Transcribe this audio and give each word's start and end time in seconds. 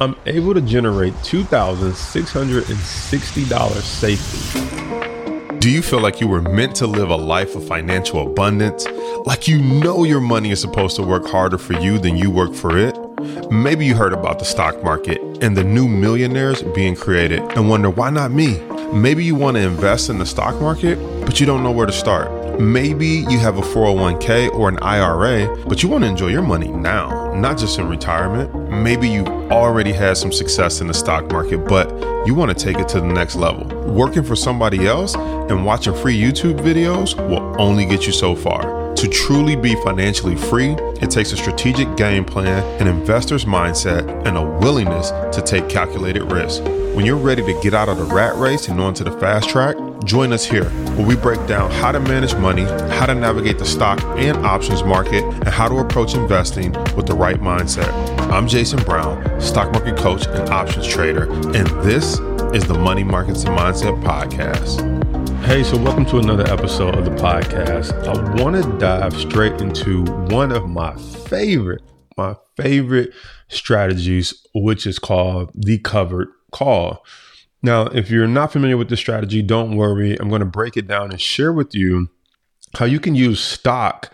I'm 0.00 0.14
able 0.26 0.54
to 0.54 0.60
generate 0.60 1.12
$2,660 1.14 3.82
safely. 3.82 5.58
Do 5.58 5.68
you 5.68 5.82
feel 5.82 6.00
like 6.00 6.20
you 6.20 6.28
were 6.28 6.40
meant 6.40 6.76
to 6.76 6.86
live 6.86 7.10
a 7.10 7.16
life 7.16 7.56
of 7.56 7.66
financial 7.66 8.24
abundance? 8.24 8.86
Like 9.24 9.48
you 9.48 9.60
know 9.60 10.04
your 10.04 10.20
money 10.20 10.52
is 10.52 10.60
supposed 10.60 10.94
to 10.96 11.02
work 11.02 11.26
harder 11.26 11.58
for 11.58 11.72
you 11.72 11.98
than 11.98 12.16
you 12.16 12.30
work 12.30 12.54
for 12.54 12.78
it? 12.78 12.96
Maybe 13.50 13.86
you 13.86 13.96
heard 13.96 14.12
about 14.12 14.38
the 14.38 14.44
stock 14.44 14.84
market 14.84 15.20
and 15.42 15.56
the 15.56 15.64
new 15.64 15.88
millionaires 15.88 16.62
being 16.62 16.94
created 16.94 17.40
and 17.40 17.68
wonder 17.68 17.90
why 17.90 18.10
not 18.10 18.30
me? 18.30 18.60
Maybe 18.92 19.24
you 19.24 19.34
want 19.34 19.56
to 19.56 19.62
invest 19.64 20.10
in 20.10 20.18
the 20.18 20.26
stock 20.26 20.60
market, 20.60 20.96
but 21.26 21.40
you 21.40 21.46
don't 21.46 21.64
know 21.64 21.72
where 21.72 21.86
to 21.86 21.92
start. 21.92 22.60
Maybe 22.60 23.24
you 23.28 23.40
have 23.40 23.58
a 23.58 23.62
401k 23.62 24.54
or 24.54 24.68
an 24.68 24.78
IRA, 24.78 25.48
but 25.66 25.82
you 25.82 25.88
want 25.88 26.04
to 26.04 26.10
enjoy 26.10 26.28
your 26.28 26.42
money 26.42 26.68
now, 26.68 27.27
not 27.34 27.58
just 27.58 27.78
in 27.78 27.88
retirement. 27.88 28.70
Maybe 28.70 29.08
you've 29.08 29.28
already 29.50 29.92
had 29.92 30.16
some 30.16 30.32
success 30.32 30.80
in 30.80 30.86
the 30.86 30.94
stock 30.94 31.30
market, 31.30 31.58
but 31.58 31.88
you 32.26 32.34
want 32.34 32.56
to 32.56 32.64
take 32.64 32.78
it 32.78 32.88
to 32.90 33.00
the 33.00 33.06
next 33.06 33.36
level. 33.36 33.66
Working 33.90 34.22
for 34.22 34.36
somebody 34.36 34.86
else 34.86 35.14
and 35.14 35.64
watching 35.64 35.94
free 35.94 36.18
YouTube 36.18 36.58
videos 36.58 37.16
will 37.28 37.54
only 37.60 37.86
get 37.86 38.06
you 38.06 38.12
so 38.12 38.34
far. 38.34 38.94
To 38.94 39.08
truly 39.08 39.54
be 39.54 39.74
financially 39.82 40.34
free, 40.34 40.70
it 41.00 41.10
takes 41.10 41.32
a 41.32 41.36
strategic 41.36 41.96
game 41.96 42.24
plan, 42.24 42.64
an 42.80 42.88
investor's 42.88 43.44
mindset, 43.44 44.26
and 44.26 44.36
a 44.36 44.42
willingness 44.42 45.10
to 45.36 45.40
take 45.40 45.68
calculated 45.68 46.24
risks. 46.24 46.60
When 46.94 47.06
you're 47.06 47.16
ready 47.16 47.42
to 47.42 47.60
get 47.62 47.74
out 47.74 47.88
of 47.88 47.98
the 47.98 48.04
rat 48.04 48.34
race 48.34 48.66
and 48.66 48.80
onto 48.80 49.04
the 49.04 49.12
fast 49.12 49.48
track, 49.48 49.76
join 50.04 50.32
us 50.32 50.44
here 50.44 50.68
where 50.94 51.06
we 51.06 51.16
break 51.16 51.44
down 51.46 51.70
how 51.70 51.90
to 51.92 52.00
manage 52.00 52.34
money, 52.36 52.62
how 52.62 53.06
to 53.06 53.14
navigate 53.14 53.58
the 53.58 53.64
stock 53.64 54.02
and 54.18 54.36
options 54.46 54.82
market, 54.84 55.24
and 55.24 55.48
how 55.48 55.68
to 55.68 55.78
approach 55.78 56.14
investing 56.14 56.72
with 56.94 57.06
the 57.06 57.14
right 57.14 57.40
mindset. 57.40 57.88
I'm 58.30 58.46
Jason 58.46 58.82
Brown, 58.84 59.40
stock 59.40 59.72
market 59.72 59.96
coach 59.96 60.26
and 60.26 60.48
options 60.50 60.86
trader, 60.86 61.30
and 61.30 61.66
this 61.82 62.18
is 62.54 62.64
the 62.66 62.78
Money 62.78 63.04
Markets 63.04 63.44
and 63.44 63.58
Mindset 63.58 64.02
Podcast. 64.02 64.84
Hey, 65.44 65.62
so 65.62 65.76
welcome 65.78 66.04
to 66.06 66.18
another 66.18 66.46
episode 66.46 66.94
of 66.94 67.04
the 67.04 67.10
podcast. 67.12 67.92
I 68.06 68.42
want 68.42 68.62
to 68.62 68.78
dive 68.78 69.14
straight 69.14 69.60
into 69.60 70.04
one 70.04 70.52
of 70.52 70.68
my 70.68 70.94
favorite, 70.96 71.82
my 72.16 72.36
favorite 72.56 73.12
strategies, 73.48 74.46
which 74.54 74.86
is 74.86 74.98
called 74.98 75.50
the 75.54 75.78
covered 75.78 76.28
call. 76.52 77.04
Now, 77.62 77.86
if 77.86 78.10
you're 78.10 78.28
not 78.28 78.52
familiar 78.52 78.76
with 78.76 78.88
this 78.88 79.00
strategy, 79.00 79.42
don't 79.42 79.76
worry. 79.76 80.18
I'm 80.18 80.28
going 80.28 80.40
to 80.40 80.46
break 80.46 80.76
it 80.76 80.86
down 80.86 81.10
and 81.10 81.20
share 81.20 81.52
with 81.52 81.74
you 81.74 82.08
how 82.78 82.84
you 82.84 83.00
can 83.00 83.14
use 83.14 83.40
stock 83.40 84.12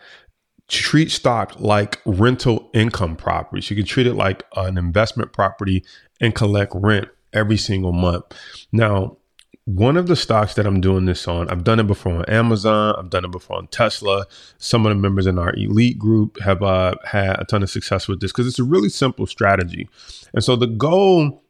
treat 0.68 1.10
stock 1.10 1.58
like 1.60 2.00
rental 2.06 2.70
income 2.72 3.16
properties. 3.16 3.70
You 3.70 3.76
can 3.76 3.84
treat 3.84 4.06
it 4.06 4.14
like 4.14 4.44
an 4.56 4.78
investment 4.78 5.32
property 5.32 5.84
and 6.20 6.34
collect 6.34 6.72
rent 6.74 7.08
every 7.32 7.56
single 7.56 7.92
month. 7.92 8.24
Now, 8.72 9.18
one 9.66 9.96
of 9.96 10.08
the 10.08 10.16
stocks 10.16 10.54
that 10.54 10.66
I'm 10.66 10.80
doing 10.80 11.06
this 11.06 11.26
on, 11.26 11.48
I've 11.48 11.64
done 11.64 11.80
it 11.80 11.86
before 11.86 12.12
on 12.16 12.24
Amazon, 12.26 12.94
I've 12.98 13.08
done 13.08 13.24
it 13.24 13.30
before 13.30 13.56
on 13.56 13.66
Tesla. 13.68 14.26
Some 14.58 14.84
of 14.84 14.90
the 14.90 15.00
members 15.00 15.26
in 15.26 15.38
our 15.38 15.54
elite 15.54 15.98
group 15.98 16.38
have 16.40 16.62
uh, 16.62 16.94
had 17.04 17.40
a 17.40 17.44
ton 17.44 17.62
of 17.62 17.70
success 17.70 18.06
with 18.06 18.20
this 18.20 18.30
because 18.30 18.46
it's 18.46 18.58
a 18.58 18.64
really 18.64 18.90
simple 18.90 19.26
strategy. 19.26 19.88
And 20.34 20.44
so 20.44 20.54
the 20.54 20.66
goal 20.66 21.43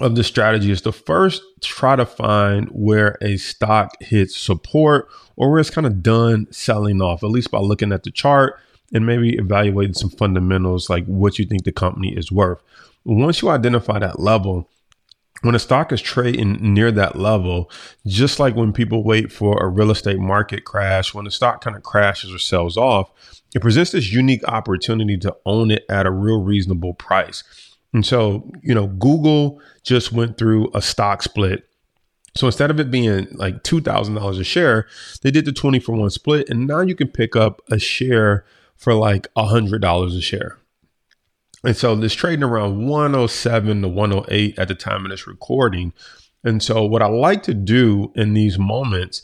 of 0.00 0.14
the 0.14 0.24
strategy 0.24 0.70
is 0.70 0.80
to 0.82 0.92
first 0.92 1.42
try 1.60 1.96
to 1.96 2.06
find 2.06 2.68
where 2.68 3.16
a 3.20 3.36
stock 3.36 3.92
hits 4.00 4.36
support 4.36 5.08
or 5.36 5.50
where 5.50 5.60
it's 5.60 5.70
kind 5.70 5.86
of 5.86 6.02
done 6.02 6.46
selling 6.50 7.02
off, 7.02 7.22
at 7.22 7.30
least 7.30 7.50
by 7.50 7.58
looking 7.58 7.92
at 7.92 8.04
the 8.04 8.10
chart 8.10 8.58
and 8.92 9.06
maybe 9.06 9.36
evaluating 9.36 9.94
some 9.94 10.10
fundamentals 10.10 10.88
like 10.88 11.04
what 11.06 11.38
you 11.38 11.44
think 11.44 11.64
the 11.64 11.72
company 11.72 12.16
is 12.16 12.32
worth. 12.32 12.62
Once 13.04 13.42
you 13.42 13.48
identify 13.48 13.98
that 13.98 14.20
level, 14.20 14.68
when 15.42 15.54
a 15.54 15.58
stock 15.58 15.92
is 15.92 16.00
trading 16.00 16.74
near 16.74 16.90
that 16.90 17.16
level, 17.16 17.70
just 18.06 18.40
like 18.40 18.56
when 18.56 18.72
people 18.72 19.04
wait 19.04 19.30
for 19.30 19.62
a 19.62 19.68
real 19.68 19.90
estate 19.90 20.18
market 20.18 20.64
crash, 20.64 21.14
when 21.14 21.24
the 21.24 21.30
stock 21.30 21.62
kind 21.62 21.76
of 21.76 21.82
crashes 21.82 22.32
or 22.32 22.38
sells 22.38 22.76
off, 22.76 23.10
it 23.54 23.62
presents 23.62 23.92
this 23.92 24.12
unique 24.12 24.46
opportunity 24.48 25.16
to 25.18 25.36
own 25.46 25.70
it 25.70 25.84
at 25.88 26.06
a 26.06 26.10
real 26.10 26.42
reasonable 26.42 26.94
price. 26.94 27.44
And 27.92 28.04
so, 28.04 28.50
you 28.62 28.74
know, 28.74 28.86
Google 28.86 29.60
just 29.82 30.12
went 30.12 30.36
through 30.36 30.70
a 30.74 30.82
stock 30.82 31.22
split. 31.22 31.64
So 32.34 32.46
instead 32.46 32.70
of 32.70 32.78
it 32.78 32.90
being 32.90 33.26
like 33.32 33.64
$2,000 33.64 34.40
a 34.40 34.44
share, 34.44 34.86
they 35.22 35.30
did 35.30 35.44
the 35.44 35.52
20 35.52 35.80
for 35.80 35.94
one 35.94 36.10
split. 36.10 36.48
And 36.48 36.66
now 36.66 36.80
you 36.80 36.94
can 36.94 37.08
pick 37.08 37.34
up 37.34 37.62
a 37.70 37.78
share 37.78 38.44
for 38.76 38.94
like 38.94 39.26
$100 39.36 40.16
a 40.16 40.20
share. 40.20 40.58
And 41.64 41.76
so 41.76 41.96
this 41.96 42.14
trading 42.14 42.44
around 42.44 42.86
107 42.86 43.82
to 43.82 43.88
108 43.88 44.58
at 44.58 44.68
the 44.68 44.74
time 44.74 45.04
of 45.04 45.10
this 45.10 45.26
recording. 45.26 45.92
And 46.44 46.62
so 46.62 46.84
what 46.84 47.02
I 47.02 47.06
like 47.06 47.42
to 47.44 47.54
do 47.54 48.12
in 48.14 48.34
these 48.34 48.58
moments 48.58 49.22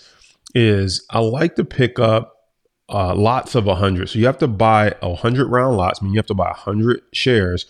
is 0.55 1.07
I 1.11 1.21
like 1.21 1.55
to 1.57 1.65
pick 1.65 1.99
up 1.99 2.33
uh, 2.89 3.15
lots 3.15 3.55
of 3.55 3.67
100. 3.67 4.09
So 4.09 4.19
you 4.19 4.27
have 4.27 4.39
to 4.39 4.49
buy 4.49 4.95
100 5.01 5.47
round 5.47 5.77
lots, 5.77 6.01
I 6.01 6.05
mean 6.05 6.15
you 6.15 6.19
have 6.19 6.27
to 6.27 6.35
buy 6.35 6.49
100 6.49 7.03
shares 7.13 7.67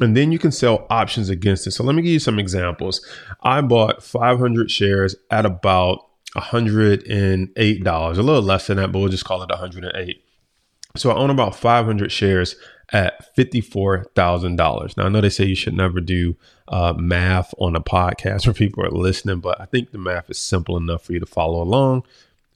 and 0.00 0.16
then 0.16 0.32
you 0.32 0.38
can 0.38 0.52
sell 0.52 0.86
options 0.90 1.28
against 1.28 1.66
it. 1.66 1.70
So 1.72 1.84
let 1.84 1.94
me 1.94 2.02
give 2.02 2.12
you 2.12 2.18
some 2.18 2.38
examples. 2.38 3.04
I 3.42 3.60
bought 3.60 4.02
500 4.02 4.70
shares 4.70 5.14
at 5.30 5.46
about 5.46 6.00
$108, 6.36 7.86
a 7.86 8.22
little 8.22 8.42
less 8.42 8.66
than 8.66 8.78
that, 8.78 8.90
but 8.90 8.98
we'll 8.98 9.08
just 9.08 9.24
call 9.24 9.42
it 9.42 9.50
108. 9.50 10.24
So 10.96 11.10
I 11.10 11.16
own 11.16 11.30
about 11.30 11.56
500 11.56 12.10
shares 12.10 12.56
at 12.92 13.34
$54,000. 13.36 14.96
Now, 14.96 15.04
I 15.04 15.08
know 15.08 15.20
they 15.20 15.28
say 15.28 15.44
you 15.44 15.54
should 15.54 15.74
never 15.74 16.00
do 16.00 16.36
uh, 16.68 16.94
math 16.96 17.54
on 17.58 17.74
a 17.76 17.80
podcast 17.80 18.46
where 18.46 18.54
people 18.54 18.84
are 18.84 18.90
listening, 18.90 19.40
but 19.40 19.60
I 19.60 19.64
think 19.64 19.90
the 19.90 19.98
math 19.98 20.30
is 20.30 20.38
simple 20.38 20.76
enough 20.76 21.04
for 21.04 21.12
you 21.12 21.20
to 21.20 21.26
follow 21.26 21.62
along. 21.62 22.04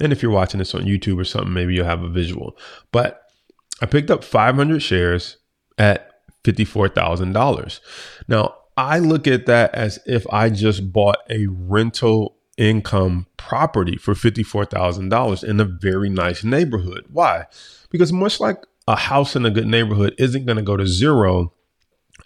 And 0.01 0.13
if 0.13 0.23
you're 0.23 0.33
watching 0.33 0.59
this 0.59 0.75
on 0.75 0.83
YouTube 0.83 1.21
or 1.21 1.25
something, 1.25 1.53
maybe 1.53 1.75
you'll 1.75 1.87
have 1.87 2.03
a 2.03 2.09
visual. 2.09 2.57
But 2.93 3.23
I 3.81 3.87
picked 3.87 4.11
up 4.11 4.23
500 4.23 4.81
shares 4.83 5.39
at 5.77 6.08
$54,000. 6.53 7.81
Now, 8.29 8.55
I 8.77 8.99
look 8.99 9.27
at 9.27 9.47
that 9.47 9.75
as 9.75 9.99
if 10.07 10.27
I 10.33 10.51
just 10.51 10.93
bought 10.93 11.19
a 11.29 11.47
rental 11.49 12.37
income 12.57 13.27
property 13.37 13.97
for 13.97 14.15
$54,000 14.15 15.45
in 15.45 15.61
a 15.61 15.65
very 15.65 16.09
nice 16.09 16.45
neighborhood. 16.45 17.05
Why? 17.11 17.47
Because 17.91 18.13
much 18.13 18.41
like 18.41 18.63
a 18.87 18.97
house 18.97 19.37
in 19.37 19.45
a 19.45 19.51
good 19.51 19.67
neighborhood 19.67 20.15
isn't 20.19 20.47
going 20.47 20.57
to 20.57 20.63
go 20.63 20.77
to 20.77 20.87
zero, 20.87 21.53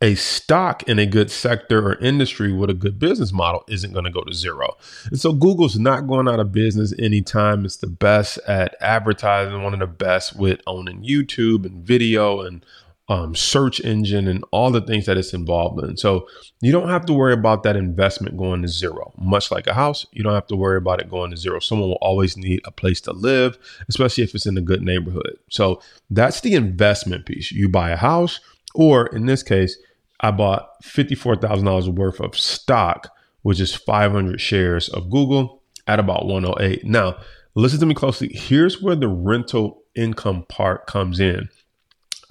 a 0.00 0.14
stock 0.14 0.82
in 0.84 0.98
a 0.98 1.06
good 1.06 1.30
sector 1.30 1.86
or 1.86 1.94
industry 1.96 2.52
with 2.52 2.70
a 2.70 2.74
good 2.74 2.98
business 2.98 3.32
model 3.32 3.62
isn't 3.68 3.92
going 3.92 4.04
to 4.04 4.10
go 4.10 4.22
to 4.22 4.34
zero. 4.34 4.76
And 5.06 5.20
so 5.20 5.32
Google's 5.32 5.78
not 5.78 6.06
going 6.06 6.28
out 6.28 6.40
of 6.40 6.50
business 6.50 6.92
anytime. 6.98 7.64
It's 7.64 7.76
the 7.76 7.86
best 7.86 8.38
at 8.46 8.74
advertising, 8.80 9.62
one 9.62 9.74
of 9.74 9.80
the 9.80 9.86
best 9.86 10.36
with 10.36 10.60
owning 10.66 11.04
YouTube 11.04 11.64
and 11.64 11.84
video 11.84 12.40
and 12.40 12.64
um, 13.12 13.34
search 13.34 13.78
engine 13.80 14.26
and 14.26 14.42
all 14.52 14.70
the 14.70 14.80
things 14.80 15.04
that 15.04 15.18
it's 15.18 15.34
involved 15.34 15.84
in. 15.84 15.98
So 15.98 16.26
you 16.62 16.72
don't 16.72 16.88
have 16.88 17.04
to 17.04 17.12
worry 17.12 17.34
about 17.34 17.62
that 17.62 17.76
investment 17.76 18.38
going 18.38 18.62
to 18.62 18.68
zero. 18.68 19.12
Much 19.18 19.50
like 19.50 19.66
a 19.66 19.74
house, 19.74 20.06
you 20.12 20.22
don't 20.22 20.32
have 20.32 20.46
to 20.46 20.56
worry 20.56 20.78
about 20.78 20.98
it 20.98 21.10
going 21.10 21.30
to 21.30 21.36
zero. 21.36 21.60
Someone 21.60 21.90
will 21.90 21.98
always 22.00 22.38
need 22.38 22.62
a 22.64 22.70
place 22.70 23.02
to 23.02 23.12
live, 23.12 23.58
especially 23.90 24.24
if 24.24 24.34
it's 24.34 24.46
in 24.46 24.56
a 24.56 24.62
good 24.62 24.80
neighborhood. 24.80 25.36
So 25.50 25.82
that's 26.08 26.40
the 26.40 26.54
investment 26.54 27.26
piece. 27.26 27.52
You 27.52 27.68
buy 27.68 27.90
a 27.90 27.96
house, 27.96 28.40
or 28.74 29.08
in 29.08 29.26
this 29.26 29.42
case, 29.42 29.76
I 30.20 30.30
bought 30.30 30.70
$54,000 30.82 31.94
worth 31.94 32.18
of 32.18 32.34
stock, 32.34 33.10
which 33.42 33.60
is 33.60 33.74
500 33.74 34.40
shares 34.40 34.88
of 34.88 35.10
Google 35.10 35.62
at 35.86 36.00
about 36.00 36.24
108. 36.24 36.86
Now, 36.86 37.18
listen 37.54 37.78
to 37.80 37.86
me 37.86 37.94
closely. 37.94 38.28
Here's 38.32 38.80
where 38.80 38.96
the 38.96 39.08
rental 39.08 39.82
income 39.94 40.46
part 40.48 40.86
comes 40.86 41.20
in. 41.20 41.50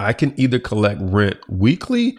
I 0.02 0.12
can 0.12 0.38
either 0.38 0.58
collect 0.58 1.00
rent 1.02 1.38
weekly 1.48 2.18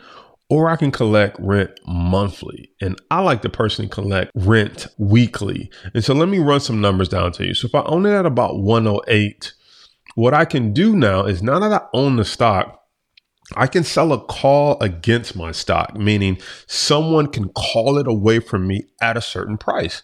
or 0.50 0.70
I 0.70 0.76
can 0.76 0.92
collect 0.92 1.38
rent 1.40 1.72
monthly. 1.88 2.70
And 2.82 3.00
I 3.10 3.22
like 3.22 3.42
to 3.42 3.50
personally 3.50 3.90
collect 3.90 4.32
rent 4.36 4.88
weekly. 4.98 5.72
And 5.94 6.04
so 6.04 6.14
let 6.14 6.30
me 6.30 6.40
run 6.40 6.60
some 6.60 6.82
numbers 6.82 7.10
down 7.10 7.32
to 7.34 7.46
you. 7.48 7.54
So 7.54 7.68
if 7.68 7.76
I 7.76 7.82
own 7.84 8.06
it 8.06 8.12
at 8.12 8.26
about 8.26 8.60
108, 8.60 9.54
what 10.16 10.34
I 10.34 10.46
can 10.46 10.74
do 10.74 10.96
now 10.96 11.26
is 11.26 11.42
now 11.42 11.60
that 11.60 11.72
I 11.72 11.86
own 11.94 12.18
the 12.18 12.26
stock, 12.26 12.82
I 13.56 13.68
can 13.68 13.84
sell 13.84 14.14
a 14.14 14.24
call 14.24 14.78
against 14.80 15.36
my 15.36 15.52
stock, 15.52 15.96
meaning 15.96 16.38
someone 16.68 17.28
can 17.28 17.50
call 17.50 17.98
it 17.98 18.08
away 18.08 18.40
from 18.40 18.68
me 18.68 18.84
at 19.02 19.18
a 19.18 19.22
certain 19.22 19.58
price. 19.58 20.02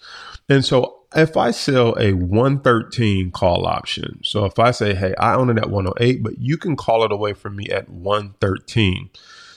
And 0.48 0.66
so 0.66 0.99
if 1.16 1.36
I 1.36 1.52
sell 1.52 1.96
a 2.00 2.14
113 2.14 3.32
call 3.32 3.66
option, 3.66 4.22
so 4.24 4.46
if 4.46 4.60
I 4.60 4.72
say, 4.72 4.94
hey, 4.94 5.14
I 5.18 5.36
own 5.36 5.50
it 5.50 5.58
at 5.58 5.70
108, 5.70 6.24
but 6.24 6.40
you 6.40 6.58
can 6.58 6.76
call 6.76 7.04
it 7.04 7.12
away 7.12 7.34
from 7.34 7.56
me 7.56 7.68
at 7.70 7.90
113, 7.90 9.10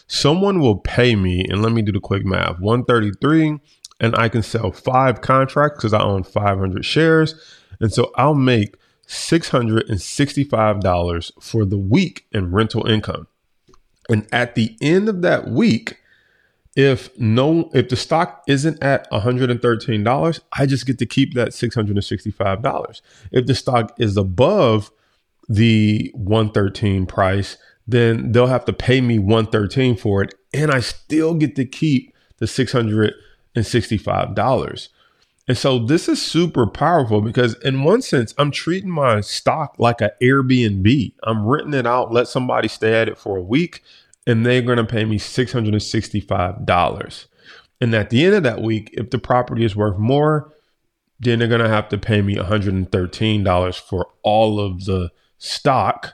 someone 0.07 0.61
will 0.61 0.79
pay 0.79 1.15
me, 1.15 1.45
and 1.49 1.63
let 1.63 1.73
me 1.73 1.83
do 1.83 1.93
the 1.93 2.01
quick 2.01 2.25
math 2.25 2.59
133, 2.59 3.61
and 4.01 4.17
I 4.17 4.29
can 4.29 4.43
sell 4.43 4.73
five 4.73 5.21
contracts 5.21 5.79
because 5.79 5.93
I 5.93 6.03
own 6.03 6.25
500 6.25 6.85
shares. 6.85 7.35
And 7.81 7.93
so 7.93 8.11
I'll 8.17 8.35
make 8.35 8.77
$665 9.07 11.33
for 11.41 11.65
the 11.65 11.79
week 11.79 12.27
in 12.33 12.51
rental 12.51 12.85
income. 12.87 13.29
And 14.09 14.27
at 14.33 14.57
the 14.57 14.77
end 14.81 15.09
of 15.09 15.23
that 15.23 15.47
week, 15.49 15.99
if 16.75 17.11
no 17.19 17.71
if 17.75 17.89
the 17.89 17.97
stock 17.97 18.43
isn't 18.49 18.83
at 18.83 19.11
$113 19.11 20.41
i 20.53 20.67
just 20.67 20.87
get 20.87 20.99
to 20.99 21.07
keep 21.07 21.35
that 21.35 21.49
$665 21.49 23.01
if 23.31 23.47
the 23.47 23.55
stock 23.55 23.95
is 23.99 24.17
above 24.17 24.91
the 25.49 26.11
113 26.15 27.05
price 27.07 27.59
then 27.87 28.33
they'll 28.33 28.47
have 28.47 28.65
to 28.65 28.73
pay 28.73 29.03
me 29.03 29.19
113 29.19 29.97
for 29.97 30.23
it 30.23 30.33
and 30.55 30.71
i 30.71 30.81
still 30.81 31.35
get 31.35 31.55
to 31.57 31.67
keep 31.67 32.15
the 32.39 32.47
$665 32.47 34.89
and 35.49 35.59
so 35.59 35.77
this 35.79 36.09
is 36.09 36.23
super 36.23 36.67
powerful 36.67 37.21
because 37.21 37.53
in 37.61 37.85
one 37.85 38.01
sense 38.01 38.33
i'm 38.39 38.51
treating 38.51 38.89
my 38.89 39.21
stock 39.21 39.75
like 39.79 40.01
an 40.01 40.09
airbnb. 40.23 41.13
I'm 41.23 41.45
renting 41.45 41.75
it 41.75 41.87
out 41.87 42.13
let 42.13 42.29
somebody 42.29 42.69
stay 42.69 42.99
at 42.99 43.11
it 43.11 43.19
for 43.19 43.37
a 43.37 43.43
week 43.43 43.83
and 44.27 44.47
they're 44.47 44.63
going 44.63 44.79
to 44.79 44.85
pay 44.85 45.05
me 45.05 45.19
$665. 45.19 47.27
And 47.81 47.95
at 47.95 48.11
the 48.11 48.25
end 48.25 48.35
of 48.37 48.43
that 48.45 48.63
week, 48.63 48.91
if 48.93 49.11
the 49.11 49.19
property 49.19 49.65
is 49.65 49.75
worth 49.75 49.99
more, 49.99 50.53
then 51.19 51.39
they're 51.39 51.49
going 51.49 51.61
to 51.61 51.69
have 51.69 51.89
to 51.91 51.99
pay 51.99 52.23
me 52.23 52.37
$113 52.37 53.81
for 53.81 54.09
all 54.23 54.61
of 54.61 54.85
the 54.85 55.11
stock. 55.39 56.13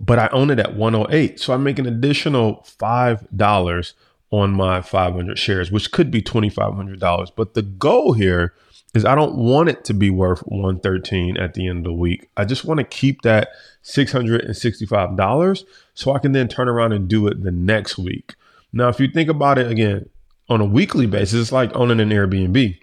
But 0.00 0.18
I 0.18 0.28
own 0.28 0.50
it 0.50 0.58
at 0.58 0.76
108. 0.76 1.40
So 1.40 1.52
I 1.52 1.56
make 1.56 1.78
an 1.78 1.86
additional 1.86 2.66
$5 2.78 3.94
on 4.30 4.52
my 4.52 4.80
500 4.80 5.38
shares, 5.38 5.72
which 5.72 5.90
could 5.90 6.10
be 6.10 6.22
$2,500. 6.22 7.30
But 7.36 7.54
the 7.54 7.62
goal 7.62 8.14
here 8.14 8.54
is 8.94 9.04
I 9.04 9.14
don't 9.14 9.36
want 9.36 9.68
it 9.68 9.84
to 9.84 9.94
be 9.94 10.10
worth 10.10 10.40
113 10.40 11.36
at 11.36 11.54
the 11.54 11.68
end 11.68 11.78
of 11.78 11.84
the 11.84 11.92
week. 11.92 12.28
I 12.36 12.44
just 12.44 12.64
want 12.64 12.78
to 12.78 12.84
keep 12.84 13.22
that 13.22 13.50
$665 13.84 15.64
so 15.94 16.12
I 16.12 16.18
can 16.18 16.32
then 16.32 16.48
turn 16.48 16.68
around 16.68 16.90
and 16.92 17.06
do 17.08 17.28
it 17.28 17.42
the 17.42 17.52
next 17.52 17.96
week. 17.98 18.34
Now, 18.72 18.88
if 18.88 19.00
you 19.00 19.08
think 19.08 19.28
about 19.28 19.58
it 19.58 19.70
again 19.70 20.08
on 20.48 20.60
a 20.60 20.64
weekly 20.64 21.06
basis, 21.06 21.40
it's 21.40 21.52
like 21.52 21.76
owning 21.76 22.00
an 22.00 22.10
Airbnb. 22.10 22.78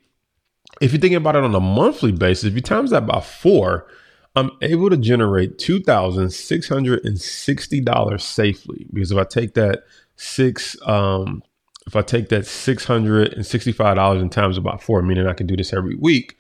If 0.80 0.92
you're 0.92 1.02
thinking 1.02 1.18
about 1.18 1.36
it 1.36 1.44
on 1.44 1.56
a 1.56 1.60
monthly 1.60 2.12
basis, 2.12 2.44
if 2.46 2.54
you 2.56 2.62
times 2.62 2.92
that 2.92 3.06
by 3.06 3.20
four, 3.20 3.88
I'm 4.36 4.52
able 4.62 4.90
to 4.92 4.98
generate 4.98 5.58
$2,660 5.58 8.22
safely 8.22 8.86
because 8.94 9.12
if 9.12 9.18
I 9.18 9.24
take 9.24 9.56
that 9.56 9.84
six, 10.16 10.78
um, 10.86 11.42
if 11.88 11.96
I 11.96 12.04
take 12.04 12.30
that 12.30 12.44
$665 12.44 14.22
and 14.22 14.32
times 14.32 14.58
about 14.58 14.84
four, 14.84 15.02
meaning 15.02 15.26
I 15.26 15.34
can 15.34 15.48
do 15.48 15.56
this 15.56 15.72
every 15.72 15.96
week, 15.96 16.38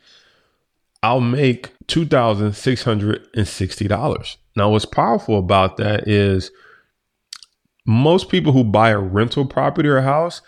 I'll 1.01 1.21
make 1.21 1.71
$2,660. 1.87 4.37
Now, 4.57 4.69
what's 4.69 4.83
powerful 4.85 5.39
about 5.39 5.77
that 5.77 6.05
is 6.07 6.51
most 7.85 8.27
people 8.29 8.51
who 8.51 8.65
buy 8.65 8.89
a 8.89 8.99
rental 8.99 9.45
property 9.45 9.87
or 9.87 9.95
a 9.97 10.03
house, 10.03 10.41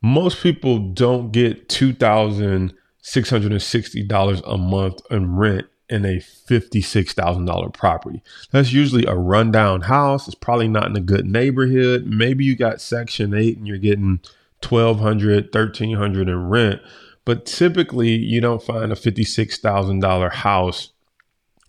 most 0.00 0.40
people 0.42 0.78
don't 0.78 1.30
get 1.30 1.68
$2,660 1.68 4.42
a 4.46 4.56
month 4.56 5.00
in 5.10 5.36
rent 5.36 5.66
in 5.90 6.04
a 6.04 6.18
$56,000 6.18 7.74
property. 7.74 8.22
That's 8.50 8.72
usually 8.72 9.06
a 9.06 9.14
rundown 9.14 9.82
house. 9.82 10.26
It's 10.26 10.34
probably 10.34 10.68
not 10.68 10.86
in 10.86 10.96
a 10.96 11.00
good 11.00 11.26
neighborhood. 11.26 12.06
Maybe 12.06 12.44
you 12.44 12.56
got 12.56 12.80
section 12.80 13.34
8 13.34 13.58
and 13.58 13.66
you're 13.66 13.78
getting 13.78 14.20
1200, 14.62 15.54
1300 15.54 16.28
in 16.28 16.48
rent, 16.48 16.80
but 17.24 17.46
typically 17.46 18.10
you 18.10 18.40
don't 18.40 18.62
find 18.62 18.92
a 18.92 18.96
$56,000 18.96 20.32
house 20.32 20.92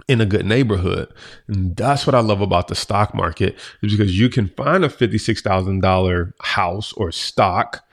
in 0.07 0.21
a 0.21 0.25
good 0.25 0.45
neighborhood. 0.45 1.07
And 1.47 1.75
that's 1.75 2.07
what 2.07 2.15
I 2.15 2.19
love 2.19 2.41
about 2.41 2.68
the 2.68 2.75
stock 2.75 3.13
market 3.13 3.56
is 3.81 3.95
because 3.95 4.19
you 4.19 4.27
can 4.30 4.50
find 4.50 4.83
a 4.83 4.89
$56,000 4.89 6.33
house 6.41 6.94
or 6.94 7.12
stock 7.12 7.86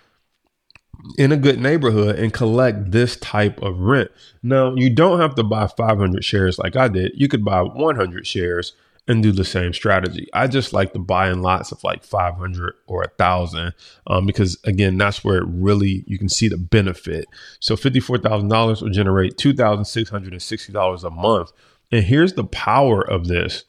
in 1.18 1.30
a 1.30 1.36
good 1.36 1.60
neighborhood 1.60 2.18
and 2.18 2.32
collect 2.32 2.90
this 2.90 3.16
type 3.16 3.60
of 3.62 3.80
rent. 3.80 4.10
Now, 4.42 4.74
you 4.74 4.88
don't 4.90 5.20
have 5.20 5.34
to 5.36 5.44
buy 5.44 5.66
500 5.66 6.24
shares 6.24 6.58
like 6.58 6.74
I 6.74 6.88
did. 6.88 7.12
You 7.14 7.28
could 7.28 7.44
buy 7.44 7.62
100 7.62 8.26
shares 8.26 8.72
and 9.08 9.22
do 9.22 9.30
the 9.30 9.44
same 9.44 9.72
strategy. 9.72 10.28
I 10.32 10.48
just 10.48 10.72
like 10.72 10.92
to 10.92 10.98
buy 10.98 11.30
in 11.30 11.42
lots 11.42 11.70
of 11.70 11.82
like 11.84 12.02
500 12.02 12.74
or 12.86 13.02
a 13.02 13.08
thousand 13.08 13.72
um, 14.06 14.26
because 14.26 14.58
again, 14.64 14.98
that's 14.98 15.22
where 15.22 15.38
it 15.38 15.46
really 15.46 16.04
you 16.06 16.18
can 16.18 16.28
see 16.28 16.48
the 16.48 16.56
benefit. 16.56 17.26
So 17.60 17.76
$54,000 17.76 18.82
will 18.82 18.90
generate 18.90 19.36
$2,660 19.36 21.04
a 21.04 21.10
month 21.10 21.52
and 21.92 22.04
here's 22.04 22.34
the 22.34 22.44
power 22.44 23.00
of 23.00 23.28
this. 23.28 23.64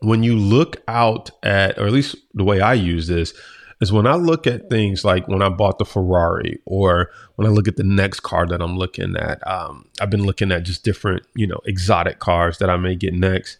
When 0.00 0.22
you 0.22 0.36
look 0.36 0.82
out 0.88 1.30
at, 1.42 1.78
or 1.78 1.86
at 1.86 1.92
least 1.92 2.16
the 2.34 2.44
way 2.44 2.60
I 2.60 2.74
use 2.74 3.06
this, 3.06 3.34
is 3.80 3.92
when 3.92 4.06
I 4.06 4.14
look 4.14 4.46
at 4.46 4.70
things 4.70 5.04
like 5.04 5.26
when 5.26 5.42
I 5.42 5.48
bought 5.48 5.78
the 5.78 5.84
Ferrari 5.84 6.60
or 6.64 7.10
when 7.34 7.48
I 7.48 7.50
look 7.50 7.66
at 7.66 7.76
the 7.76 7.84
next 7.84 8.20
car 8.20 8.46
that 8.46 8.62
I'm 8.62 8.76
looking 8.76 9.16
at. 9.16 9.44
Um, 9.46 9.88
I've 10.00 10.10
been 10.10 10.24
looking 10.24 10.52
at 10.52 10.62
just 10.62 10.84
different, 10.84 11.24
you 11.34 11.48
know, 11.48 11.58
exotic 11.64 12.20
cars 12.20 12.58
that 12.58 12.70
I 12.70 12.76
may 12.76 12.94
get 12.94 13.12
next. 13.12 13.58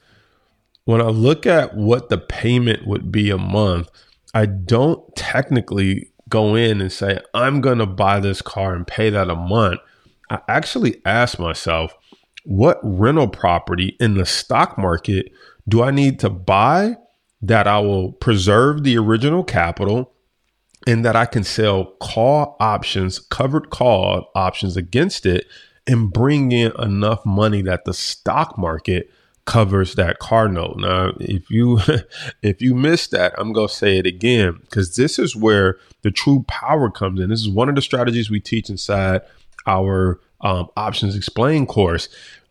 When 0.84 1.00
I 1.00 1.08
look 1.08 1.46
at 1.46 1.76
what 1.76 2.08
the 2.08 2.18
payment 2.18 2.86
would 2.86 3.12
be 3.12 3.30
a 3.30 3.38
month, 3.38 3.88
I 4.34 4.46
don't 4.46 5.14
technically 5.14 6.10
go 6.28 6.54
in 6.54 6.80
and 6.80 6.90
say, 6.90 7.20
I'm 7.34 7.60
going 7.60 7.78
to 7.78 7.86
buy 7.86 8.18
this 8.18 8.42
car 8.42 8.74
and 8.74 8.86
pay 8.86 9.10
that 9.10 9.30
a 9.30 9.36
month. 9.36 9.80
I 10.30 10.40
actually 10.48 11.00
ask 11.04 11.38
myself, 11.38 11.94
what 12.44 12.80
rental 12.82 13.28
property 13.28 13.96
in 14.00 14.14
the 14.14 14.26
stock 14.26 14.76
market 14.76 15.30
do 15.68 15.82
I 15.82 15.90
need 15.90 16.18
to 16.20 16.30
buy 16.30 16.96
that 17.42 17.66
I 17.66 17.78
will 17.80 18.12
preserve 18.12 18.82
the 18.82 18.96
original 18.96 19.44
capital 19.44 20.12
and 20.86 21.04
that 21.04 21.14
I 21.14 21.26
can 21.26 21.44
sell 21.44 21.84
call 22.00 22.56
options, 22.58 23.18
covered 23.18 23.70
call 23.70 24.30
options 24.34 24.76
against 24.76 25.26
it 25.26 25.46
and 25.86 26.12
bring 26.12 26.50
in 26.52 26.72
enough 26.78 27.24
money 27.26 27.62
that 27.62 27.84
the 27.84 27.94
stock 27.94 28.56
market 28.58 29.10
covers 29.44 29.94
that 29.94 30.18
car 30.18 30.48
note. 30.48 30.76
Now, 30.78 31.12
if 31.20 31.50
you 31.50 31.80
if 32.42 32.60
you 32.62 32.74
missed 32.74 33.10
that, 33.12 33.34
I'm 33.38 33.52
to 33.54 33.68
say 33.68 33.98
it 33.98 34.06
again 34.06 34.58
because 34.62 34.96
this 34.96 35.18
is 35.18 35.36
where 35.36 35.78
the 36.02 36.10
true 36.10 36.44
power 36.48 36.90
comes 36.90 37.20
in. 37.20 37.30
This 37.30 37.40
is 37.40 37.48
one 37.48 37.68
of 37.68 37.74
the 37.74 37.82
strategies 37.82 38.30
we 38.30 38.40
teach 38.40 38.70
inside 38.70 39.22
our 39.66 40.20
um, 40.40 40.68
options 40.76 41.16
explain 41.16 41.66
course. 41.66 42.08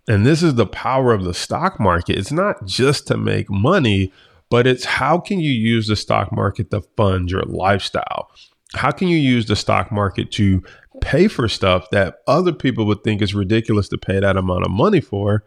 And 0.07 0.25
this 0.25 0.41
is 0.41 0.55
the 0.55 0.65
power 0.65 1.13
of 1.13 1.23
the 1.23 1.33
stock 1.33 1.79
market. 1.79 2.17
It's 2.17 2.31
not 2.31 2.65
just 2.65 3.07
to 3.07 3.17
make 3.17 3.49
money, 3.49 4.11
but 4.49 4.65
it's 4.65 4.83
how 4.83 5.19
can 5.19 5.39
you 5.39 5.51
use 5.51 5.87
the 5.87 5.95
stock 5.95 6.31
market 6.31 6.71
to 6.71 6.81
fund 6.97 7.29
your 7.29 7.43
lifestyle? 7.43 8.31
How 8.73 8.91
can 8.91 9.09
you 9.09 9.17
use 9.17 9.45
the 9.45 9.55
stock 9.55 9.91
market 9.91 10.31
to 10.33 10.63
pay 11.01 11.27
for 11.27 11.47
stuff 11.47 11.89
that 11.91 12.19
other 12.27 12.53
people 12.53 12.85
would 12.85 13.03
think 13.03 13.21
is 13.21 13.35
ridiculous 13.35 13.89
to 13.89 13.97
pay 13.97 14.19
that 14.19 14.37
amount 14.37 14.65
of 14.65 14.71
money 14.71 15.01
for? 15.01 15.43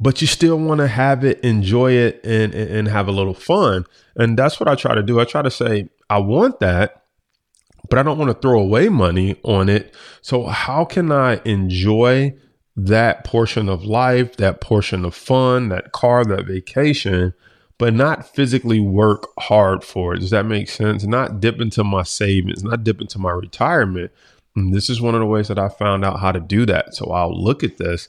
But 0.00 0.20
you 0.20 0.26
still 0.26 0.58
want 0.58 0.80
to 0.80 0.88
have 0.88 1.24
it, 1.24 1.40
enjoy 1.40 1.92
it, 1.92 2.20
and, 2.24 2.52
and 2.52 2.88
have 2.88 3.06
a 3.06 3.12
little 3.12 3.34
fun. 3.34 3.86
And 4.16 4.36
that's 4.36 4.58
what 4.58 4.68
I 4.68 4.74
try 4.74 4.94
to 4.94 5.02
do. 5.02 5.20
I 5.20 5.24
try 5.24 5.42
to 5.42 5.50
say, 5.50 5.88
I 6.10 6.18
want 6.18 6.60
that, 6.60 7.04
but 7.88 7.98
I 7.98 8.02
don't 8.02 8.18
want 8.18 8.30
to 8.30 8.40
throw 8.40 8.58
away 8.60 8.88
money 8.88 9.36
on 9.44 9.68
it. 9.68 9.94
So, 10.20 10.46
how 10.46 10.84
can 10.84 11.12
I 11.12 11.40
enjoy 11.44 12.34
that 12.76 13.24
portion 13.24 13.68
of 13.68 13.84
life, 13.84 14.36
that 14.36 14.60
portion 14.60 15.04
of 15.04 15.14
fun, 15.14 15.68
that 15.68 15.92
car, 15.92 16.24
that 16.24 16.46
vacation, 16.46 17.34
but 17.78 17.94
not 17.94 18.26
physically 18.26 18.80
work 18.80 19.28
hard 19.38 19.84
for 19.84 20.14
it? 20.14 20.20
Does 20.20 20.30
that 20.30 20.46
make 20.46 20.68
sense? 20.68 21.04
Not 21.04 21.40
dip 21.40 21.60
into 21.60 21.84
my 21.84 22.02
savings, 22.02 22.64
not 22.64 22.84
dip 22.84 23.00
into 23.00 23.18
my 23.18 23.30
retirement. 23.30 24.10
And 24.56 24.72
this 24.72 24.88
is 24.88 25.00
one 25.00 25.14
of 25.14 25.20
the 25.20 25.26
ways 25.26 25.48
that 25.48 25.58
I 25.58 25.68
found 25.68 26.04
out 26.04 26.20
how 26.20 26.32
to 26.32 26.40
do 26.40 26.64
that. 26.66 26.94
So, 26.94 27.10
I'll 27.10 27.38
look 27.40 27.62
at 27.62 27.76
this 27.76 28.08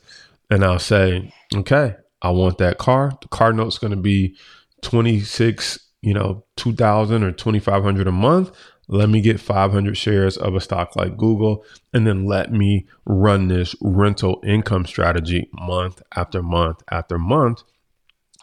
and 0.50 0.64
I'll 0.64 0.80
say, 0.80 1.34
okay, 1.54 1.96
I 2.22 2.30
want 2.32 2.58
that 2.60 2.78
car. 2.78 3.18
The 3.22 3.28
car 3.28 3.54
note's 3.54 3.78
going 3.78 3.92
to 3.92 3.98
be 3.98 4.36
26, 4.82 5.80
you 6.02 6.14
know, 6.14 6.46
2000 6.58 7.24
or 7.24 7.32
2500 7.32 8.08
a 8.08 8.12
month 8.12 8.52
let 8.88 9.10
me 9.10 9.22
get 9.22 9.40
500 9.40 9.98
shares 9.98 10.38
of 10.38 10.56
a 10.56 10.62
stock 10.62 10.96
like 10.96 11.18
Google, 11.18 11.66
and 11.94 12.06
then 12.06 12.26
let 12.26 12.52
me 12.52 12.88
run 13.06 13.48
this 13.48 13.76
rental 13.82 14.42
income 14.46 14.86
strategy 14.86 15.50
month 15.54 16.02
after 16.16 16.44
month 16.44 16.84
after 16.92 17.18
month 17.18 17.64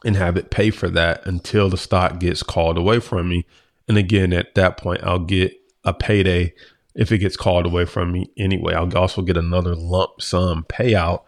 and 0.05 0.17
have 0.17 0.37
it 0.37 0.51
pay 0.51 0.71
for 0.71 0.89
that 0.91 1.25
until 1.27 1.69
the 1.69 1.77
stock 1.77 2.19
gets 2.19 2.43
called 2.43 2.77
away 2.77 2.99
from 2.99 3.29
me. 3.29 3.47
And 3.87 3.97
again, 3.97 4.33
at 4.33 4.55
that 4.57 4.77
point, 4.77 5.03
I'll 5.05 5.21
get 5.21 5.53
a 5.85 5.95
payday 5.95 6.55
if 6.95 7.13
it 7.13 7.19
gets 7.19 7.37
called 7.37 7.67
away 7.67 7.85
from 7.85 8.11
me 8.11 8.27
anyway. 8.37 8.75
I'll 8.75 8.97
also 8.99 9.23
get 9.23 9.37
another 9.37 9.77
lump 9.77 10.21
sum 10.21 10.65
payout 10.69 11.23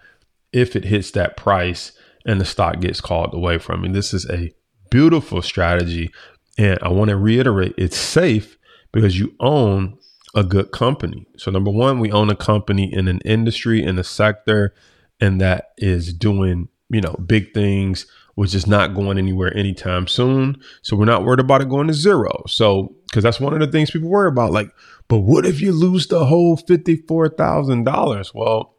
if 0.54 0.76
it 0.76 0.84
hits 0.84 1.11
that 1.11 1.37
price 1.37 1.92
and 2.25 2.40
the 2.40 2.44
stock 2.44 2.80
gets 2.80 3.00
called 3.00 3.34
away 3.34 3.58
from 3.58 3.82
me. 3.82 3.90
This 3.90 4.14
is 4.14 4.28
a 4.30 4.52
beautiful 4.90 5.42
strategy. 5.42 6.11
And 6.56 6.78
I 6.80 6.88
want 6.88 7.11
to 7.11 7.16
reiterate 7.16 7.75
it's 7.76 7.99
safe 7.99 8.56
because 8.92 9.18
you 9.18 9.34
own 9.40 9.99
a 10.34 10.44
good 10.44 10.73
company. 10.73 11.26
So, 11.37 11.50
number 11.50 11.70
one, 11.70 11.99
we 11.99 12.12
own 12.12 12.30
a 12.30 12.37
company 12.37 12.92
in 12.92 13.08
an 13.08 13.20
industry, 13.25 13.82
in 13.82 13.99
a 13.99 14.04
sector, 14.04 14.75
and 15.20 15.40
that 15.40 15.73
is 15.78 16.12
doing, 16.12 16.68
you 16.88 17.00
know, 17.00 17.14
big 17.26 17.52
things 17.52 18.06
which 18.34 18.54
is 18.54 18.66
not 18.66 18.94
going 18.94 19.18
anywhere 19.18 19.56
anytime 19.56 20.06
soon. 20.06 20.61
So 20.82 20.96
we're 20.96 21.04
not 21.04 21.25
worried 21.25 21.40
about 21.40 21.61
it 21.61 21.68
going 21.68 21.87
to 21.87 21.94
zero. 21.94 22.42
So, 22.46 22.94
because 23.08 23.23
that's 23.23 23.40
one 23.40 23.52
of 23.54 23.61
the 23.61 23.68
things 23.68 23.90
people 23.90 24.08
worry 24.08 24.28
about. 24.28 24.52
Like, 24.52 24.70
but 25.08 25.18
what 25.18 25.46
if 25.46 25.61
you 25.61 25.73
lose 25.73 26.08
the 26.08 26.25
whole 26.25 26.56
$54,000? 26.56 28.34
Well, 28.34 28.74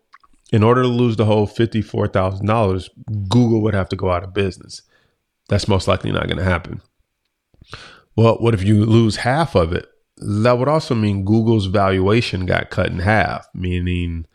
in 0.51 0.63
order 0.63 0.83
to 0.83 0.87
lose 0.87 1.15
the 1.15 1.25
whole 1.25 1.47
$54,000, 1.47 2.89
Google 3.29 3.61
would 3.61 3.73
have 3.73 3.89
to 3.89 3.95
go 3.95 4.11
out 4.11 4.23
of 4.23 4.33
business. 4.33 4.81
That's 5.49 5.67
most 5.67 5.87
likely 5.87 6.11
not 6.11 6.27
going 6.27 6.37
to 6.37 6.43
happen. 6.43 6.81
Well, 8.15 8.35
what 8.37 8.53
if 8.53 8.63
you 8.63 8.85
lose 8.85 9.17
half 9.17 9.55
of 9.55 9.73
it? 9.73 9.87
That 10.17 10.57
would 10.57 10.69
also 10.69 10.95
mean 10.95 11.25
Google's 11.25 11.65
valuation 11.65 12.45
got 12.45 12.69
cut 12.69 12.87
in 12.87 12.99
half, 12.99 13.47
meaning 13.53 14.25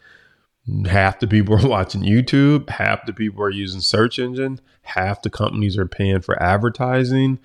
half 0.87 1.21
the 1.21 1.26
people 1.26 1.55
are 1.55 1.69
watching 1.69 2.02
YouTube, 2.02 2.69
half 2.69 3.07
the 3.07 3.12
people 3.12 3.43
are 3.43 3.50
using 3.50 3.81
search 3.81 4.19
engine, 4.19 4.61
half 4.83 5.23
the 5.23 5.31
companies 5.31 5.79
are 5.79 5.87
paying 5.87 6.21
for 6.21 6.40
advertising. 6.43 7.38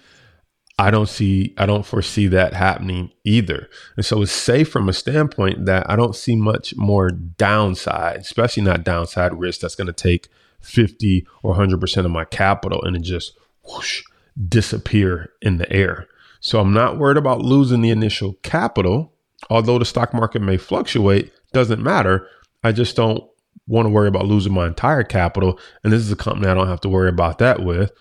I 0.78 0.92
don't 0.92 1.08
see, 1.08 1.54
I 1.58 1.66
don't 1.66 1.86
foresee 1.86 2.28
that 2.28 2.54
happening 2.54 3.12
either. 3.24 3.70
And 3.96 4.06
so 4.06 4.22
it's 4.22 4.32
safe 4.32 4.70
from 4.70 4.90
a 4.90 4.94
standpoint 4.94 5.66
that 5.66 5.90
I 5.90 5.96
don't 5.96 6.16
see 6.16 6.36
much 6.36 6.76
more 6.76 7.10
downside, 7.10 8.18
especially 8.18 8.64
not 8.64 8.84
downside 8.84 9.40
risk 9.40 9.62
that's 9.62 9.76
going 9.76 9.88
to 9.88 9.94
take 9.94 10.28
50 10.60 11.26
or 11.44 11.56
100% 11.56 12.06
of 12.06 12.12
my 12.12 12.26
capital 12.26 12.84
and 12.84 12.96
it 12.96 13.04
just 13.04 13.38
whoosh, 13.64 14.04
disappear 14.50 15.32
in 15.42 15.58
the 15.58 15.72
air. 15.72 16.08
So 16.42 16.60
I'm 16.60 16.74
not 16.74 16.98
worried 16.98 17.18
about 17.18 17.42
losing 17.42 17.82
the 17.82 17.90
initial 17.90 18.34
capital. 18.44 19.14
Although 19.50 19.80
the 19.80 19.86
stock 19.86 20.14
market 20.14 20.42
may 20.42 20.58
fluctuate, 20.58 21.32
doesn't 21.54 21.82
matter. 21.82 22.28
I 22.64 22.72
just 22.72 22.96
don't 22.96 23.24
want 23.68 23.86
to 23.86 23.90
worry 23.90 24.08
about 24.08 24.26
losing 24.26 24.54
my 24.54 24.68
entire 24.68 25.04
capital. 25.04 25.60
And 25.84 25.94
this 25.94 26.02
is 26.02 26.12
a 26.12 26.16
company 26.16 26.48
I 26.48 26.54
don't 26.54 26.68
have 26.68 26.82
to 26.82 26.90
worry 26.90 27.10
about 27.10 27.38
that 27.40 27.64
with. 27.64 27.92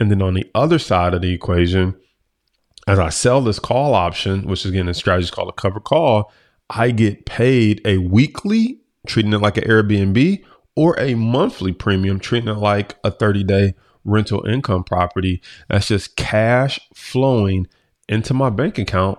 And 0.00 0.10
then 0.10 0.22
on 0.22 0.34
the 0.34 0.50
other 0.54 0.78
side 0.78 1.14
of 1.14 1.22
the 1.22 1.32
equation, 1.32 1.94
as 2.86 2.98
I 2.98 3.10
sell 3.10 3.40
this 3.40 3.58
call 3.58 3.94
option, 3.94 4.46
which 4.46 4.64
is 4.64 4.70
again 4.70 4.88
a 4.88 4.94
strategy 4.94 5.30
called 5.30 5.48
a 5.48 5.52
cover 5.52 5.80
call, 5.80 6.32
I 6.70 6.90
get 6.90 7.26
paid 7.26 7.80
a 7.84 7.98
weekly, 7.98 8.80
treating 9.06 9.32
it 9.32 9.40
like 9.40 9.56
an 9.56 9.64
Airbnb, 9.64 10.42
or 10.74 10.98
a 10.98 11.14
monthly 11.14 11.72
premium, 11.72 12.18
treating 12.18 12.48
it 12.48 12.58
like 12.58 12.96
a 13.04 13.10
30 13.10 13.44
day 13.44 13.74
rental 14.04 14.44
income 14.46 14.84
property. 14.84 15.42
That's 15.68 15.88
just 15.88 16.16
cash 16.16 16.80
flowing 16.94 17.68
into 18.08 18.34
my 18.34 18.50
bank 18.50 18.78
account 18.78 19.18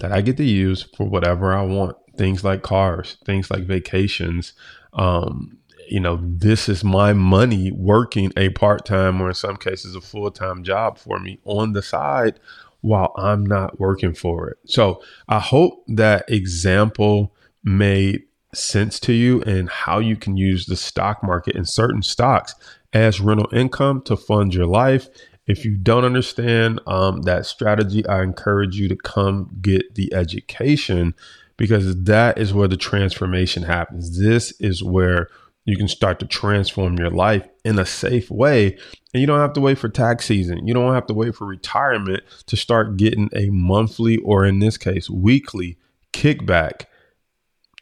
that 0.00 0.12
I 0.12 0.20
get 0.20 0.36
to 0.38 0.44
use 0.44 0.82
for 0.96 1.08
whatever 1.08 1.54
I 1.54 1.62
want. 1.62 1.96
Things 2.16 2.42
like 2.42 2.62
cars, 2.62 3.18
things 3.26 3.50
like 3.50 3.64
vacations. 3.64 4.54
Um, 4.94 5.58
you 5.88 6.00
know, 6.00 6.18
this 6.22 6.68
is 6.68 6.84
my 6.84 7.12
money 7.12 7.70
working 7.70 8.32
a 8.36 8.50
part 8.50 8.84
time 8.84 9.20
or 9.20 9.28
in 9.28 9.34
some 9.34 9.56
cases 9.56 9.94
a 9.94 10.00
full 10.00 10.30
time 10.30 10.62
job 10.62 10.98
for 10.98 11.18
me 11.18 11.38
on 11.44 11.72
the 11.72 11.82
side 11.82 12.38
while 12.80 13.12
I'm 13.16 13.44
not 13.44 13.80
working 13.80 14.14
for 14.14 14.48
it. 14.48 14.58
So 14.66 15.02
I 15.28 15.38
hope 15.38 15.84
that 15.88 16.24
example 16.28 17.34
made 17.64 18.22
sense 18.54 19.00
to 19.00 19.12
you 19.12 19.42
and 19.42 19.68
how 19.68 19.98
you 19.98 20.16
can 20.16 20.36
use 20.36 20.66
the 20.66 20.76
stock 20.76 21.22
market 21.22 21.56
and 21.56 21.68
certain 21.68 22.02
stocks 22.02 22.54
as 22.92 23.20
rental 23.20 23.48
income 23.52 24.02
to 24.02 24.16
fund 24.16 24.54
your 24.54 24.66
life 24.66 25.08
if 25.46 25.64
you 25.64 25.76
don't 25.76 26.04
understand 26.04 26.80
um, 26.86 27.22
that 27.22 27.46
strategy, 27.46 28.06
I 28.06 28.22
encourage 28.22 28.76
you 28.76 28.88
to 28.88 28.96
come 28.96 29.56
get 29.60 29.94
the 29.94 30.12
education 30.12 31.14
because 31.56 32.04
that 32.04 32.38
is 32.38 32.52
where 32.52 32.68
the 32.68 32.76
transformation 32.76 33.62
happens. 33.62 34.18
This 34.18 34.52
is 34.60 34.82
where 34.82 35.28
you 35.66 35.76
can 35.76 35.88
start 35.88 36.18
to 36.20 36.26
transform 36.26 36.96
your 36.96 37.10
life 37.10 37.46
in 37.64 37.78
a 37.78 37.84
safe 37.84 38.30
way. 38.30 38.78
And 39.12 39.20
you 39.20 39.26
don't 39.26 39.40
have 39.40 39.52
to 39.52 39.60
wait 39.60 39.78
for 39.78 39.88
tax 39.88 40.24
season. 40.24 40.66
You 40.66 40.72
don't 40.72 40.94
have 40.94 41.06
to 41.08 41.14
wait 41.14 41.34
for 41.34 41.46
retirement 41.46 42.22
to 42.46 42.56
start 42.56 42.96
getting 42.96 43.28
a 43.34 43.50
monthly 43.50 44.16
or, 44.18 44.46
in 44.46 44.60
this 44.60 44.78
case, 44.78 45.10
weekly 45.10 45.76
kickback. 46.14 46.86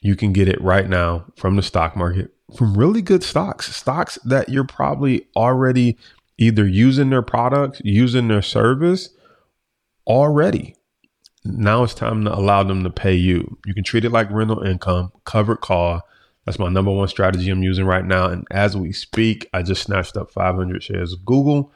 You 0.00 0.16
can 0.16 0.32
get 0.32 0.48
it 0.48 0.60
right 0.60 0.88
now 0.88 1.26
from 1.36 1.56
the 1.56 1.62
stock 1.62 1.96
market 1.96 2.34
from 2.56 2.76
really 2.76 3.02
good 3.02 3.22
stocks, 3.22 3.74
stocks 3.74 4.18
that 4.24 4.48
you're 4.48 4.64
probably 4.64 5.26
already 5.36 5.98
either 6.38 6.66
using 6.66 7.10
their 7.10 7.22
products, 7.22 7.80
using 7.84 8.28
their 8.28 8.42
service 8.42 9.10
already. 10.06 10.76
Now 11.44 11.82
it's 11.82 11.94
time 11.94 12.24
to 12.24 12.34
allow 12.34 12.62
them 12.62 12.84
to 12.84 12.90
pay 12.90 13.14
you. 13.14 13.58
You 13.66 13.74
can 13.74 13.84
treat 13.84 14.04
it 14.04 14.12
like 14.12 14.30
rental 14.30 14.62
income, 14.62 15.12
covered 15.24 15.60
call. 15.60 16.02
That's 16.44 16.58
my 16.58 16.68
number 16.68 16.90
one 16.90 17.08
strategy 17.08 17.50
I'm 17.50 17.62
using 17.62 17.86
right 17.86 18.04
now. 18.04 18.26
And 18.26 18.46
as 18.50 18.76
we 18.76 18.92
speak, 18.92 19.48
I 19.54 19.62
just 19.62 19.82
snatched 19.82 20.16
up 20.16 20.30
500 20.30 20.82
shares 20.82 21.12
of 21.12 21.24
Google 21.24 21.72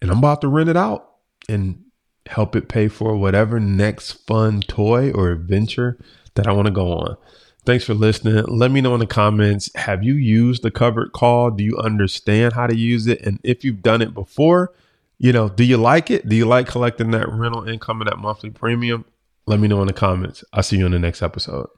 and 0.00 0.10
I'm 0.10 0.18
about 0.18 0.40
to 0.40 0.48
rent 0.48 0.70
it 0.70 0.76
out 0.76 1.10
and 1.48 1.84
help 2.26 2.56
it 2.56 2.68
pay 2.68 2.88
for 2.88 3.16
whatever 3.16 3.60
next 3.60 4.12
fun 4.26 4.60
toy 4.62 5.10
or 5.12 5.30
adventure 5.30 5.98
that 6.34 6.46
I 6.46 6.52
want 6.52 6.66
to 6.66 6.72
go 6.72 6.92
on. 6.92 7.16
Thanks 7.66 7.84
for 7.84 7.92
listening. 7.92 8.42
Let 8.46 8.70
me 8.70 8.80
know 8.80 8.94
in 8.94 9.00
the 9.00 9.06
comments 9.06 9.70
have 9.74 10.02
you 10.02 10.14
used 10.14 10.62
the 10.62 10.70
covered 10.70 11.12
call? 11.12 11.50
Do 11.50 11.62
you 11.62 11.76
understand 11.76 12.54
how 12.54 12.66
to 12.66 12.76
use 12.76 13.06
it? 13.06 13.20
And 13.20 13.38
if 13.42 13.64
you've 13.64 13.82
done 13.82 14.00
it 14.00 14.14
before, 14.14 14.72
you 15.18 15.32
know, 15.32 15.50
do 15.50 15.64
you 15.64 15.76
like 15.76 16.10
it? 16.10 16.26
Do 16.26 16.34
you 16.34 16.46
like 16.46 16.66
collecting 16.66 17.10
that 17.10 17.28
rental 17.28 17.68
income 17.68 18.00
and 18.00 18.08
that 18.08 18.18
monthly 18.18 18.48
premium? 18.48 19.04
Let 19.46 19.60
me 19.60 19.68
know 19.68 19.82
in 19.82 19.88
the 19.88 19.92
comments. 19.92 20.42
I'll 20.52 20.62
see 20.62 20.78
you 20.78 20.86
in 20.86 20.92
the 20.92 20.98
next 20.98 21.20
episode. 21.22 21.68